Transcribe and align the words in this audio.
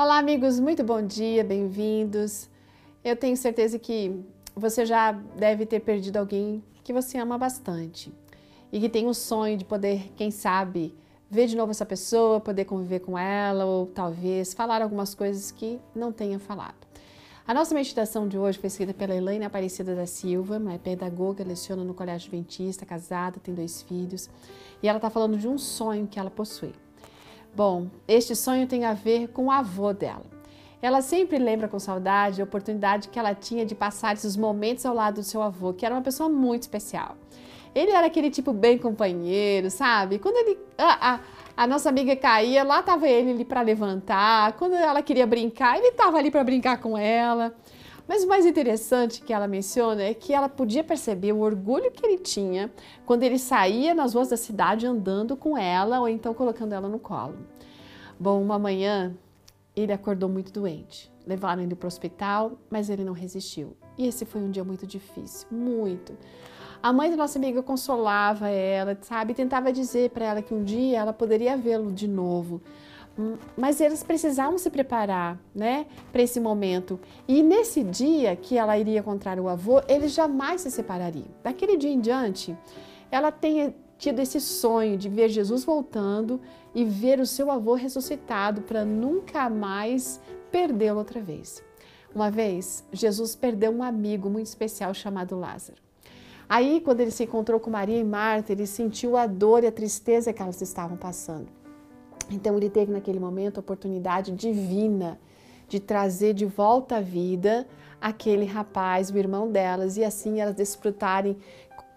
Olá, 0.00 0.18
amigos, 0.18 0.60
muito 0.60 0.84
bom 0.84 1.02
dia, 1.02 1.42
bem-vindos. 1.42 2.48
Eu 3.02 3.16
tenho 3.16 3.36
certeza 3.36 3.80
que 3.80 4.14
você 4.54 4.86
já 4.86 5.10
deve 5.10 5.66
ter 5.66 5.80
perdido 5.80 6.18
alguém 6.18 6.62
que 6.84 6.92
você 6.92 7.18
ama 7.18 7.36
bastante 7.36 8.14
e 8.70 8.78
que 8.78 8.88
tem 8.88 9.08
um 9.08 9.12
sonho 9.12 9.56
de 9.56 9.64
poder, 9.64 10.12
quem 10.14 10.30
sabe, 10.30 10.94
ver 11.28 11.48
de 11.48 11.56
novo 11.56 11.72
essa 11.72 11.84
pessoa, 11.84 12.38
poder 12.38 12.64
conviver 12.64 13.00
com 13.00 13.18
ela 13.18 13.64
ou 13.64 13.86
talvez 13.86 14.54
falar 14.54 14.82
algumas 14.82 15.16
coisas 15.16 15.50
que 15.50 15.80
não 15.92 16.12
tenha 16.12 16.38
falado. 16.38 16.86
A 17.44 17.52
nossa 17.52 17.74
meditação 17.74 18.28
de 18.28 18.38
hoje 18.38 18.56
foi 18.56 18.68
escrita 18.68 18.94
pela 18.94 19.16
Elaine 19.16 19.46
Aparecida 19.46 19.96
da 19.96 20.06
Silva, 20.06 20.58
uma 20.58 20.78
pedagoga, 20.78 21.42
leciona 21.42 21.82
no 21.82 21.92
Colégio 21.92 22.28
Adventista, 22.28 22.86
casada, 22.86 23.40
tem 23.42 23.52
dois 23.52 23.82
filhos, 23.82 24.30
e 24.80 24.86
ela 24.86 24.98
está 24.98 25.10
falando 25.10 25.36
de 25.36 25.48
um 25.48 25.58
sonho 25.58 26.06
que 26.06 26.20
ela 26.20 26.30
possui. 26.30 26.72
Bom, 27.58 27.88
este 28.06 28.36
sonho 28.36 28.68
tem 28.68 28.84
a 28.84 28.94
ver 28.94 29.30
com 29.32 29.46
o 29.46 29.50
avô 29.50 29.92
dela. 29.92 30.22
Ela 30.80 31.02
sempre 31.02 31.38
lembra 31.38 31.66
com 31.66 31.76
saudade 31.76 32.40
a 32.40 32.44
oportunidade 32.44 33.08
que 33.08 33.18
ela 33.18 33.34
tinha 33.34 33.66
de 33.66 33.74
passar 33.74 34.14
esses 34.14 34.36
momentos 34.36 34.86
ao 34.86 34.94
lado 34.94 35.16
do 35.16 35.24
seu 35.24 35.42
avô, 35.42 35.72
que 35.72 35.84
era 35.84 35.92
uma 35.92 36.00
pessoa 36.00 36.28
muito 36.28 36.62
especial. 36.62 37.16
Ele 37.74 37.90
era 37.90 38.06
aquele 38.06 38.30
tipo 38.30 38.52
bem 38.52 38.78
companheiro, 38.78 39.72
sabe? 39.72 40.20
Quando 40.20 40.36
ele 40.36 40.56
a, 40.78 41.14
a, 41.14 41.20
a 41.56 41.66
nossa 41.66 41.88
amiga 41.88 42.14
caía, 42.14 42.62
lá 42.62 42.78
estava 42.78 43.08
ele 43.08 43.32
ali 43.32 43.44
para 43.44 43.60
levantar. 43.60 44.52
Quando 44.52 44.76
ela 44.76 45.02
queria 45.02 45.26
brincar, 45.26 45.78
ele 45.78 45.88
estava 45.88 46.16
ali 46.16 46.30
para 46.30 46.44
brincar 46.44 46.80
com 46.80 46.96
ela. 46.96 47.52
Mas 48.08 48.24
o 48.24 48.26
mais 48.26 48.46
interessante 48.46 49.20
que 49.20 49.34
ela 49.34 49.46
menciona 49.46 50.02
é 50.02 50.14
que 50.14 50.32
ela 50.32 50.48
podia 50.48 50.82
perceber 50.82 51.32
o 51.32 51.40
orgulho 51.40 51.90
que 51.90 52.06
ele 52.06 52.16
tinha 52.16 52.72
quando 53.04 53.22
ele 53.22 53.38
saía 53.38 53.94
nas 53.94 54.14
ruas 54.14 54.28
da 54.28 54.36
cidade 54.36 54.86
andando 54.86 55.36
com 55.36 55.58
ela 55.58 56.00
ou 56.00 56.08
então 56.08 56.32
colocando 56.32 56.72
ela 56.72 56.88
no 56.88 56.98
colo. 56.98 57.36
Bom, 58.18 58.42
uma 58.42 58.58
manhã 58.58 59.14
ele 59.76 59.92
acordou 59.92 60.28
muito 60.28 60.52
doente. 60.52 61.10
Levaram 61.26 61.62
ele 61.62 61.74
para 61.74 61.86
o 61.86 61.88
hospital, 61.88 62.58
mas 62.70 62.90
ele 62.90 63.04
não 63.04 63.12
resistiu. 63.12 63.76
E 63.96 64.06
esse 64.06 64.24
foi 64.24 64.40
um 64.40 64.50
dia 64.50 64.64
muito 64.64 64.86
difícil, 64.86 65.46
muito. 65.50 66.16
A 66.82 66.92
mãe 66.92 67.10
da 67.10 67.16
nossa 67.16 67.38
amiga 67.38 67.62
consolava 67.62 68.48
ela, 68.48 68.96
sabe, 69.02 69.34
tentava 69.34 69.72
dizer 69.72 70.10
para 70.10 70.24
ela 70.24 70.42
que 70.42 70.54
um 70.54 70.64
dia 70.64 70.98
ela 70.98 71.12
poderia 71.12 71.56
vê-lo 71.56 71.92
de 71.92 72.08
novo 72.08 72.62
mas 73.56 73.80
eles 73.80 74.02
precisavam 74.02 74.56
se 74.58 74.70
preparar, 74.70 75.38
né, 75.54 75.86
para 76.12 76.22
esse 76.22 76.38
momento. 76.38 77.00
E 77.26 77.42
nesse 77.42 77.82
dia 77.82 78.36
que 78.36 78.56
ela 78.56 78.78
iria 78.78 79.00
encontrar 79.00 79.40
o 79.40 79.48
avô, 79.48 79.82
eles 79.88 80.12
jamais 80.12 80.60
se 80.60 80.70
separariam. 80.70 81.26
Daquele 81.42 81.76
dia 81.76 81.90
em 81.90 82.00
diante, 82.00 82.56
ela 83.10 83.32
tem 83.32 83.74
tido 83.98 84.20
esse 84.20 84.40
sonho 84.40 84.96
de 84.96 85.08
ver 85.08 85.28
Jesus 85.28 85.64
voltando 85.64 86.40
e 86.74 86.84
ver 86.84 87.18
o 87.20 87.26
seu 87.26 87.50
avô 87.50 87.74
ressuscitado 87.74 88.62
para 88.62 88.84
nunca 88.84 89.50
mais 89.50 90.20
perdê-lo 90.50 90.98
outra 90.98 91.20
vez. 91.20 91.62
Uma 92.14 92.30
vez, 92.30 92.84
Jesus 92.92 93.34
perdeu 93.34 93.70
um 93.70 93.82
amigo 93.82 94.30
muito 94.30 94.46
especial 94.46 94.94
chamado 94.94 95.38
Lázaro. 95.38 95.82
Aí, 96.48 96.80
quando 96.80 97.00
ele 97.00 97.10
se 97.10 97.24
encontrou 97.24 97.60
com 97.60 97.68
Maria 97.68 97.98
e 97.98 98.04
Marta, 98.04 98.52
ele 98.52 98.66
sentiu 98.66 99.16
a 99.16 99.26
dor 99.26 99.64
e 99.64 99.66
a 99.66 99.72
tristeza 99.72 100.32
que 100.32 100.40
elas 100.40 100.62
estavam 100.62 100.96
passando. 100.96 101.48
Então 102.30 102.56
ele 102.56 102.70
teve 102.70 102.92
naquele 102.92 103.18
momento 103.18 103.58
a 103.58 103.60
oportunidade 103.60 104.32
divina 104.32 105.18
de 105.68 105.78
trazer 105.78 106.32
de 106.32 106.46
volta 106.46 106.96
à 106.96 107.00
vida 107.00 107.66
aquele 108.00 108.44
rapaz, 108.44 109.10
o 109.10 109.18
irmão 109.18 109.50
delas, 109.50 109.96
e 109.96 110.04
assim 110.04 110.40
elas 110.40 110.54
desfrutarem 110.54 111.36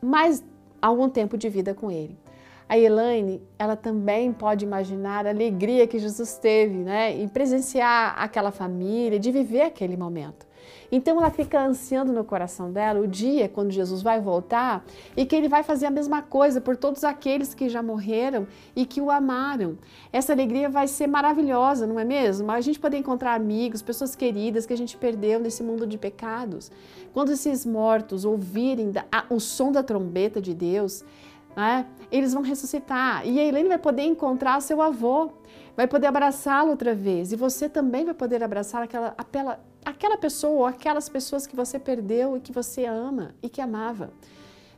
mais 0.00 0.42
algum 0.80 1.08
tempo 1.08 1.36
de 1.36 1.48
vida 1.48 1.74
com 1.74 1.90
ele. 1.90 2.18
A 2.68 2.78
Elaine, 2.78 3.40
ela 3.58 3.76
também 3.76 4.32
pode 4.32 4.64
imaginar 4.64 5.26
a 5.26 5.30
alegria 5.30 5.86
que 5.86 5.98
Jesus 5.98 6.36
teve, 6.36 6.76
né, 6.76 7.16
em 7.16 7.26
presenciar 7.26 8.14
aquela 8.18 8.50
família, 8.50 9.18
de 9.18 9.30
viver 9.30 9.62
aquele 9.62 9.96
momento. 9.96 10.47
Então 10.90 11.18
ela 11.18 11.30
fica 11.30 11.60
ansiando 11.60 12.12
no 12.12 12.24
coração 12.24 12.72
dela 12.72 13.00
o 13.00 13.06
dia 13.06 13.48
quando 13.48 13.70
Jesus 13.70 14.02
vai 14.02 14.20
voltar 14.20 14.84
e 15.16 15.26
que 15.26 15.36
ele 15.36 15.48
vai 15.48 15.62
fazer 15.62 15.86
a 15.86 15.90
mesma 15.90 16.22
coisa 16.22 16.60
por 16.60 16.76
todos 16.76 17.04
aqueles 17.04 17.54
que 17.54 17.68
já 17.68 17.82
morreram 17.82 18.46
e 18.74 18.86
que 18.86 19.00
o 19.00 19.10
amaram. 19.10 19.78
Essa 20.12 20.32
alegria 20.32 20.68
vai 20.68 20.86
ser 20.86 21.06
maravilhosa, 21.06 21.86
não 21.86 21.98
é 21.98 22.04
mesmo? 22.04 22.50
A 22.50 22.60
gente 22.60 22.78
poder 22.78 22.98
encontrar 22.98 23.34
amigos, 23.34 23.82
pessoas 23.82 24.16
queridas 24.16 24.66
que 24.66 24.72
a 24.72 24.76
gente 24.76 24.96
perdeu 24.96 25.38
nesse 25.40 25.62
mundo 25.62 25.86
de 25.86 25.98
pecados. 25.98 26.70
Quando 27.12 27.32
esses 27.32 27.66
mortos 27.66 28.24
ouvirem 28.24 28.92
o 29.30 29.40
som 29.40 29.70
da 29.70 29.82
trombeta 29.82 30.40
de 30.40 30.54
Deus, 30.54 31.04
né, 31.56 31.86
eles 32.10 32.32
vão 32.32 32.42
ressuscitar 32.42 33.26
e 33.26 33.40
a 33.40 33.44
Helene 33.44 33.68
vai 33.68 33.78
poder 33.78 34.02
encontrar 34.02 34.60
seu 34.60 34.80
avô, 34.80 35.30
vai 35.76 35.88
poder 35.88 36.06
abraçá-lo 36.06 36.70
outra 36.70 36.94
vez 36.94 37.32
e 37.32 37.36
você 37.36 37.68
também 37.68 38.04
vai 38.04 38.14
poder 38.14 38.42
abraçar 38.42 38.82
aquela, 38.82 39.14
aquela, 39.18 39.60
aquela 39.84 40.16
pessoa 40.16 40.52
ou 40.52 40.66
aquelas 40.66 41.08
pessoas 41.08 41.46
que 41.46 41.56
você 41.56 41.78
perdeu 41.78 42.36
e 42.36 42.40
que 42.40 42.52
você 42.52 42.84
ama 42.84 43.34
e 43.42 43.48
que 43.48 43.60
amava. 43.60 44.12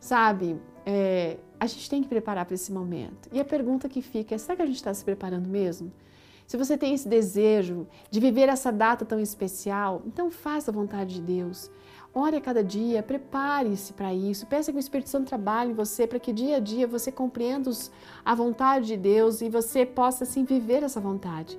Sabe, 0.00 0.60
é, 0.84 1.38
a 1.58 1.66
gente 1.66 1.88
tem 1.88 2.02
que 2.02 2.08
preparar 2.08 2.44
para 2.44 2.54
esse 2.54 2.70
momento. 2.70 3.28
E 3.32 3.40
a 3.40 3.44
pergunta 3.44 3.88
que 3.88 4.02
fica 4.02 4.34
é: 4.34 4.38
será 4.38 4.56
que 4.56 4.62
a 4.62 4.66
gente 4.66 4.76
está 4.76 4.92
se 4.92 5.04
preparando 5.04 5.48
mesmo? 5.48 5.92
Se 6.46 6.56
você 6.56 6.78
tem 6.78 6.94
esse 6.94 7.08
desejo 7.08 7.88
de 8.08 8.20
viver 8.20 8.48
essa 8.48 8.70
data 8.70 9.04
tão 9.04 9.18
especial, 9.18 10.02
então 10.06 10.30
faça 10.30 10.70
a 10.70 10.74
vontade 10.74 11.14
de 11.14 11.20
Deus. 11.20 11.70
Ore 12.18 12.36
a 12.36 12.40
cada 12.40 12.64
dia, 12.64 13.02
prepare-se 13.02 13.92
para 13.92 14.14
isso, 14.14 14.46
peça 14.46 14.72
que 14.72 14.78
o 14.78 14.80
Espírito 14.80 15.10
Santo 15.10 15.28
trabalhe 15.28 15.72
em 15.72 15.74
você 15.74 16.06
para 16.06 16.18
que 16.18 16.32
dia 16.32 16.56
a 16.56 16.60
dia 16.60 16.86
você 16.86 17.12
compreenda 17.12 17.70
a 18.24 18.34
vontade 18.34 18.86
de 18.86 18.96
Deus 18.96 19.42
e 19.42 19.50
você 19.50 19.84
possa 19.84 20.24
assim 20.24 20.42
viver 20.42 20.82
essa 20.82 20.98
vontade 20.98 21.58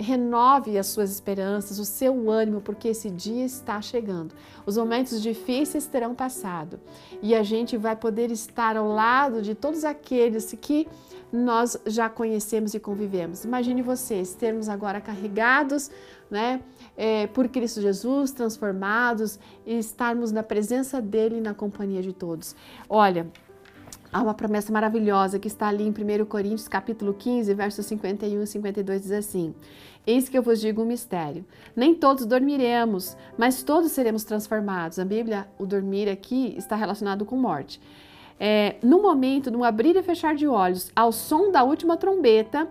renove 0.00 0.78
as 0.78 0.86
suas 0.86 1.10
esperanças, 1.10 1.78
o 1.78 1.84
seu 1.84 2.30
ânimo, 2.30 2.60
porque 2.60 2.88
esse 2.88 3.10
dia 3.10 3.44
está 3.44 3.82
chegando. 3.82 4.32
Os 4.64 4.76
momentos 4.76 5.20
difíceis 5.20 5.86
terão 5.86 6.14
passado 6.14 6.78
e 7.20 7.34
a 7.34 7.42
gente 7.42 7.76
vai 7.76 7.96
poder 7.96 8.30
estar 8.30 8.76
ao 8.76 8.88
lado 8.88 9.42
de 9.42 9.54
todos 9.54 9.84
aqueles 9.84 10.56
que 10.60 10.86
nós 11.32 11.76
já 11.84 12.08
conhecemos 12.08 12.74
e 12.74 12.80
convivemos. 12.80 13.44
Imagine 13.44 13.82
vocês 13.82 14.34
termos 14.34 14.68
agora 14.68 15.00
carregados 15.00 15.90
né, 16.30 16.62
é, 16.96 17.26
por 17.26 17.48
Cristo 17.48 17.80
Jesus, 17.80 18.30
transformados 18.30 19.38
e 19.66 19.78
estarmos 19.88 20.30
na 20.30 20.42
presença 20.42 21.00
dele 21.00 21.38
e 21.38 21.40
na 21.40 21.54
companhia 21.54 22.02
de 22.02 22.12
todos. 22.12 22.54
Olha, 22.88 23.26
Há 24.10 24.22
uma 24.22 24.32
promessa 24.32 24.72
maravilhosa 24.72 25.38
que 25.38 25.48
está 25.48 25.68
ali 25.68 25.84
em 25.84 25.90
1 25.90 26.24
Coríntios 26.24 26.66
capítulo 26.66 27.12
15, 27.12 27.52
versos 27.52 27.84
51 27.84 28.42
e 28.42 28.46
52, 28.46 29.02
diz 29.02 29.10
assim: 29.10 29.54
Eis 30.06 30.30
que 30.30 30.38
eu 30.38 30.42
vos 30.42 30.62
digo 30.62 30.80
um 30.80 30.86
mistério. 30.86 31.44
Nem 31.76 31.94
todos 31.94 32.24
dormiremos, 32.24 33.14
mas 33.36 33.62
todos 33.62 33.92
seremos 33.92 34.24
transformados. 34.24 34.98
A 34.98 35.04
Bíblia, 35.04 35.46
o 35.58 35.66
dormir 35.66 36.08
aqui 36.08 36.54
está 36.56 36.74
relacionado 36.74 37.26
com 37.26 37.36
morte. 37.36 37.78
É, 38.40 38.76
no 38.82 39.02
momento, 39.02 39.50
no 39.50 39.62
abrir 39.62 39.94
e 39.94 40.02
fechar 40.02 40.34
de 40.34 40.46
olhos, 40.46 40.90
ao 40.96 41.12
som 41.12 41.50
da 41.50 41.62
última 41.62 41.98
trombeta, 41.98 42.66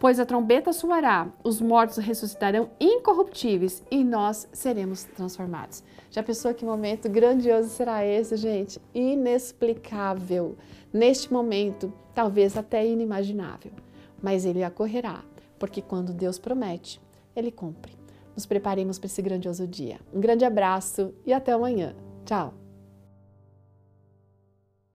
pois 0.00 0.18
a 0.18 0.24
trombeta 0.24 0.72
soará, 0.72 1.28
os 1.44 1.60
mortos 1.60 1.98
ressuscitarão 1.98 2.70
incorruptíveis 2.80 3.84
e 3.90 4.02
nós 4.02 4.48
seremos 4.50 5.04
transformados. 5.04 5.84
Já 6.10 6.22
pensou 6.22 6.54
que 6.54 6.64
momento 6.64 7.08
grandioso 7.08 7.68
será 7.68 8.04
esse, 8.04 8.36
gente? 8.36 8.80
Inexplicável. 8.94 10.56
Neste 10.90 11.30
momento, 11.30 11.92
talvez 12.14 12.56
até 12.56 12.84
inimaginável. 12.84 13.72
Mas 14.20 14.46
ele 14.46 14.64
ocorrerá, 14.66 15.22
porque 15.58 15.82
quando 15.82 16.14
Deus 16.14 16.38
promete, 16.38 16.98
ele 17.36 17.52
cumpre. 17.52 17.92
Nos 18.34 18.46
preparemos 18.46 18.98
para 18.98 19.06
esse 19.06 19.20
grandioso 19.20 19.66
dia. 19.66 20.00
Um 20.12 20.20
grande 20.20 20.46
abraço 20.46 21.14
e 21.26 21.32
até 21.32 21.52
amanhã. 21.52 21.94
Tchau! 22.24 22.59